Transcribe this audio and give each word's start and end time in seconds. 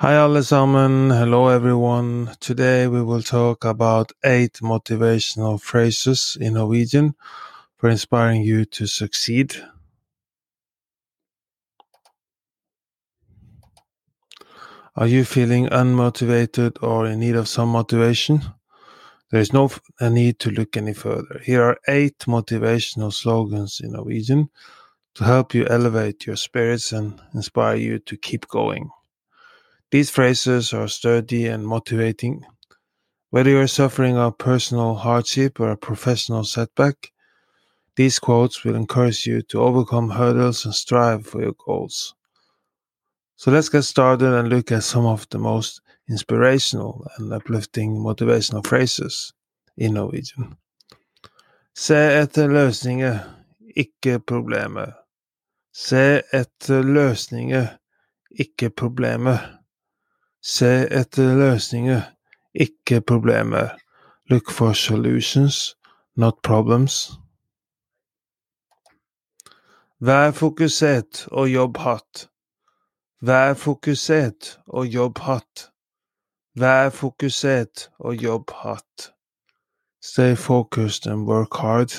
Hi, 0.00 0.14
alle 0.14 0.44
sammen. 0.44 1.10
Hello, 1.10 1.48
everyone. 1.48 2.30
Today 2.38 2.86
we 2.86 3.02
will 3.02 3.20
talk 3.20 3.64
about 3.64 4.12
eight 4.24 4.60
motivational 4.62 5.60
phrases 5.60 6.38
in 6.40 6.54
Norwegian 6.54 7.16
for 7.78 7.90
inspiring 7.90 8.42
you 8.42 8.64
to 8.66 8.86
succeed. 8.86 9.56
Are 14.94 15.08
you 15.08 15.24
feeling 15.24 15.66
unmotivated 15.66 16.80
or 16.80 17.08
in 17.08 17.18
need 17.18 17.34
of 17.34 17.48
some 17.48 17.70
motivation? 17.70 18.42
There 19.32 19.40
is 19.40 19.52
no 19.52 19.68
need 20.00 20.38
to 20.38 20.52
look 20.52 20.76
any 20.76 20.94
further. 20.94 21.40
Here 21.42 21.64
are 21.64 21.80
eight 21.88 22.18
motivational 22.20 23.12
slogans 23.12 23.80
in 23.82 23.94
Norwegian 23.94 24.48
to 25.16 25.24
help 25.24 25.54
you 25.54 25.66
elevate 25.66 26.24
your 26.24 26.36
spirits 26.36 26.92
and 26.92 27.20
inspire 27.34 27.74
you 27.74 27.98
to 27.98 28.16
keep 28.16 28.46
going. 28.46 28.90
These 29.90 30.10
phrases 30.10 30.74
are 30.74 30.86
sturdy 30.86 31.46
and 31.46 31.66
motivating. 31.66 32.44
Whether 33.30 33.50
you 33.50 33.60
are 33.60 33.66
suffering 33.66 34.18
a 34.18 34.30
personal 34.30 34.94
hardship 34.94 35.60
or 35.60 35.70
a 35.70 35.76
professional 35.76 36.44
setback, 36.44 37.12
these 37.96 38.18
quotes 38.18 38.64
will 38.64 38.74
encourage 38.74 39.26
you 39.26 39.42
to 39.42 39.60
overcome 39.60 40.10
hurdles 40.10 40.64
and 40.64 40.74
strive 40.74 41.26
for 41.26 41.40
your 41.40 41.54
goals. 41.66 42.14
So 43.36 43.50
let's 43.50 43.68
get 43.68 43.82
started 43.82 44.34
and 44.34 44.48
look 44.48 44.72
at 44.72 44.84
some 44.84 45.06
of 45.06 45.26
the 45.30 45.38
most 45.38 45.80
inspirational 46.08 47.06
and 47.16 47.32
uplifting 47.32 47.96
motivational 47.96 48.66
phrases 48.66 49.32
in 49.76 49.94
Norwegian. 49.94 50.56
Se 51.74 51.94
etter 51.94 52.48
løsninger, 52.48 53.18
ikke 53.76 54.18
problemer. 54.18 54.92
Se 55.72 56.22
etter 56.32 56.82
løsninger, 56.82 57.68
ikke 58.30 58.70
problemer. 58.70 59.57
Se 60.42 60.88
etter 60.90 61.34
løsninger, 61.36 62.02
ikke 62.54 63.00
problemer. 63.00 63.68
Look 64.30 64.50
for 64.50 64.72
solutions, 64.72 65.76
not 66.16 66.34
problems. 66.42 67.10
Vær 70.00 70.30
fokusert 70.30 71.26
og 71.32 71.48
jobb 71.48 71.76
hardt. 71.76 72.28
Vær 73.20 73.54
fokusert 73.54 74.60
og 74.66 74.86
jobb 74.86 75.18
hardt. 75.18 75.70
Vær 76.54 76.90
fokusert 76.90 77.90
og 77.98 78.14
jobb 78.14 78.50
hardt. 78.50 79.12
Stay 80.02 80.36
focused 80.36 81.06
and 81.06 81.26
work 81.26 81.56
hard. 81.56 81.90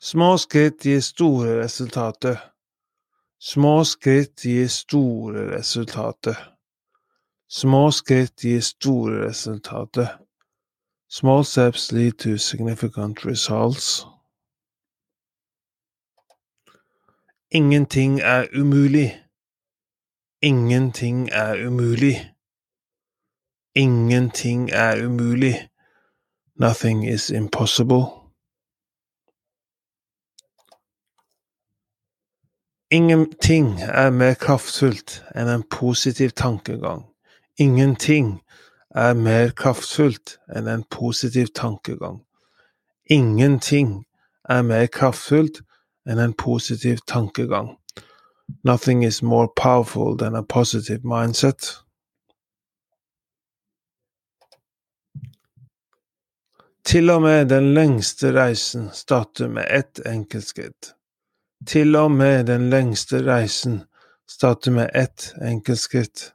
Små 0.00 0.36
skritt 0.36 0.78
gir 0.82 1.00
store 1.00 1.58
resultater. 1.64 2.49
Små 3.42 3.84
skritt 3.84 4.44
gir 4.44 4.68
store 4.68 5.56
resultater. 5.56 6.36
Små 7.48 7.90
skritt 7.90 8.44
gir 8.44 8.60
store 8.60 9.28
resultater. 9.28 10.18
Small 11.08 11.44
steps 11.44 11.92
lead 11.92 12.12
to 12.18 12.36
significant 12.36 13.24
results. 13.24 14.06
Ingenting 17.50 18.20
er 18.20 18.46
umulig. 18.52 19.24
Ingenting 20.42 21.28
er 21.32 21.66
umulig. 21.66 22.34
Ingenting 23.74 24.70
er 24.70 25.06
umulig. 25.06 25.68
Nothing 26.56 27.08
is 27.08 27.30
impossible. 27.30 28.19
Ingenting 32.92 33.80
er 33.80 34.10
mer 34.10 34.34
kraftfullt 34.34 35.20
enn 35.38 35.46
en 35.46 35.62
positiv 35.70 36.32
tankegang. 36.34 37.04
Ingenting 37.54 38.40
er 38.90 39.14
mer 39.14 39.52
kraftfullt 39.54 40.32
enn 40.50 40.66
en 40.66 40.82
positiv 40.90 41.52
tankegang. 41.54 42.18
Ingenting 43.06 43.92
er 44.42 44.66
mer 44.66 44.90
kraftfullt 44.90 45.62
enn 46.02 46.18
en 46.18 46.34
positiv 46.34 46.98
tankegang. 47.06 47.76
Nothing 48.66 49.04
is 49.06 49.22
more 49.22 49.48
powerful 49.54 50.18
than 50.18 50.34
a 50.34 50.42
positive 50.42 51.06
mindset. 51.06 51.76
Til 56.84 57.10
og 57.10 57.22
med 57.22 57.52
den 57.54 57.74
lengste 57.74 58.34
reisen 58.34 58.90
starter 58.90 59.48
med 59.48 59.70
ett 59.70 60.02
enkelt 60.06 60.50
skritt. 60.50 60.96
Til 61.66 61.96
og 61.96 62.10
med 62.10 62.44
den 62.46 62.70
lengste 62.70 63.20
reisen 63.26 63.82
starter 64.28 64.70
med 64.70 64.90
ett 64.94 65.34
enkelt 65.42 65.78
skritt. 65.78 66.32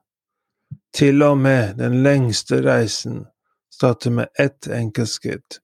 Til 0.93 1.23
og 1.23 1.37
med 1.37 1.75
den 1.77 2.03
lengste 2.03 2.61
reisen 2.61 3.25
starter 3.71 4.11
med 4.11 4.27
ett 4.39 4.67
enkelt 4.67 5.09
skritt. 5.09 5.59